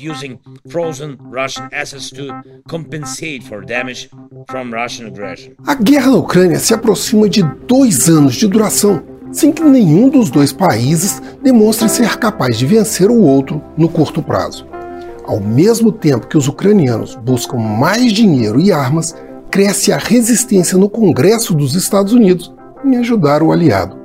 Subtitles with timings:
[0.00, 2.28] using frozen Russian assets to
[2.68, 4.10] compensate for damage
[4.48, 5.54] from Russian aggression.
[5.66, 9.02] A guerra na Ucrânia se aproxima de dois anos de duração,
[9.32, 14.22] sem que nenhum dos dois países demonstre ser capaz de vencer o outro no curto
[14.22, 14.66] prazo.
[15.24, 19.14] Ao mesmo tempo que os ucranianos buscam mais dinheiro e armas,
[19.50, 22.52] cresce a resistência no Congresso dos Estados Unidos
[22.84, 23.98] em ajudar o aliado.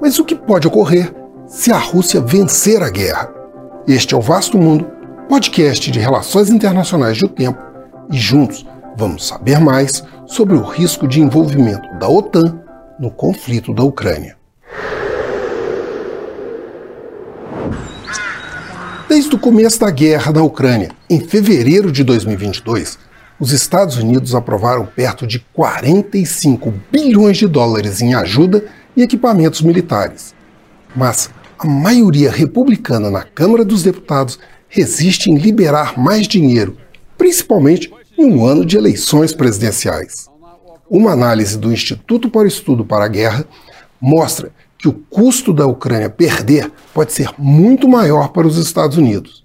[0.00, 1.14] Mas o que pode ocorrer
[1.46, 3.32] se a Rússia vencer a guerra?
[3.86, 4.86] Este é o Vasto Mundo,
[5.28, 7.62] podcast de relações internacionais do tempo,
[8.10, 12.58] e juntos vamos saber mais sobre o risco de envolvimento da OTAN
[12.98, 14.36] no conflito da Ucrânia.
[19.06, 22.98] Desde o começo da guerra na Ucrânia, em fevereiro de 2022,
[23.38, 28.64] os Estados Unidos aprovaram perto de 45 bilhões de dólares em ajuda
[28.96, 30.34] e equipamentos militares.
[30.96, 36.76] Mas a maioria republicana na Câmara dos Deputados resiste em liberar mais dinheiro,
[37.16, 40.28] principalmente em um ano de eleições presidenciais.
[40.90, 43.46] Uma análise do Instituto para o Estudo para a Guerra
[44.00, 49.44] mostra que o custo da Ucrânia perder pode ser muito maior para os Estados Unidos.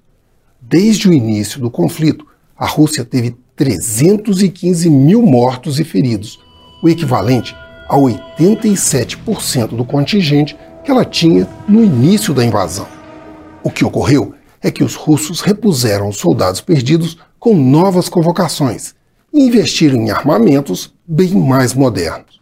[0.61, 2.25] Desde o início do conflito,
[2.57, 6.39] a Rússia teve 315 mil mortos e feridos,
[6.81, 7.55] o equivalente
[7.89, 12.87] a 87% do contingente que ela tinha no início da invasão.
[13.63, 14.33] O que ocorreu
[14.63, 18.95] é que os russos repuseram os soldados perdidos com novas convocações
[19.33, 22.39] e investiram em armamentos bem mais modernos.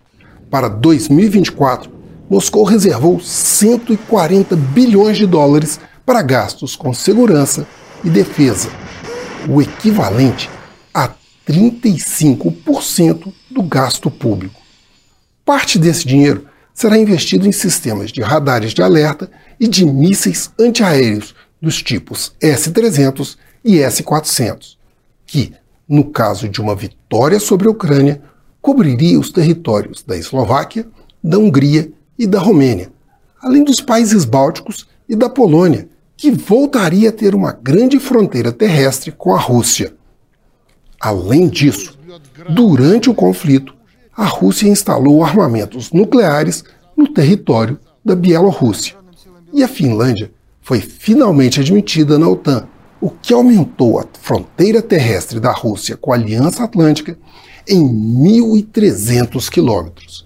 [0.50, 1.90] Para 2024,
[2.30, 7.68] Moscou reservou 140 bilhões de dólares para gastos com segurança
[8.04, 8.70] e defesa,
[9.50, 10.50] o equivalente
[10.94, 11.10] a
[11.48, 14.62] 35% do gasto público.
[15.44, 21.36] Parte desse dinheiro será investido em sistemas de radares de alerta e de mísseis antiaéreos
[21.62, 24.78] dos tipos S-300 e S-400,
[25.26, 25.54] que,
[25.88, 28.22] no caso de uma vitória sobre a Ucrânia,
[28.62, 30.88] cobriria os territórios da Eslováquia,
[31.24, 32.92] da Hungria e da Romênia,
[33.42, 35.88] além dos países bálticos e da Polônia,
[36.18, 39.94] que voltaria a ter uma grande fronteira terrestre com a Rússia.
[41.00, 41.98] Além disso,
[42.50, 43.74] durante o conflito,
[44.16, 46.64] a Rússia instalou armamentos nucleares
[46.96, 48.96] no território da Bielorrússia.
[49.52, 50.32] E a Finlândia
[50.72, 52.66] foi finalmente admitida na OTAN,
[53.02, 57.18] o que aumentou a fronteira terrestre da Rússia com a Aliança Atlântica
[57.68, 60.26] em 1.300 quilômetros.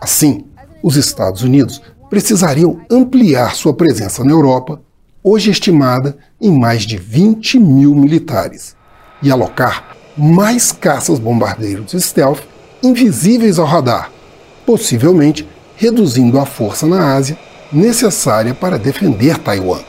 [0.00, 0.44] Assim,
[0.80, 4.80] os Estados Unidos precisariam ampliar sua presença na Europa,
[5.24, 8.76] hoje estimada em mais de 20 mil militares,
[9.20, 12.42] e alocar mais caças-bombardeiros stealth
[12.80, 14.08] invisíveis ao radar,
[14.64, 17.36] possivelmente reduzindo a força na Ásia
[17.72, 19.80] necessária para defender Taiwan.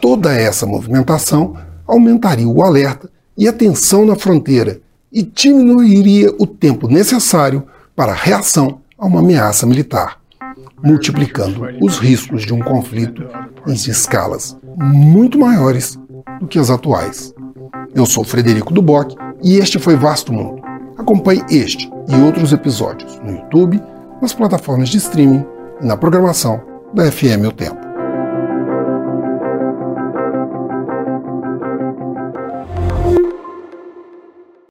[0.00, 4.80] Toda essa movimentação aumentaria o alerta e a tensão na fronteira
[5.12, 7.64] e diminuiria o tempo necessário
[7.94, 10.20] para a reação a uma ameaça militar,
[10.82, 13.26] multiplicando os riscos de um conflito
[13.66, 15.98] em escalas muito maiores
[16.40, 17.34] do que as atuais.
[17.94, 20.62] Eu sou Frederico Duboc e este foi Vasto Mundo.
[20.98, 23.80] Acompanhe este e outros episódios no YouTube,
[24.20, 25.44] nas plataformas de streaming
[25.80, 27.85] e na programação da FM O Tempo.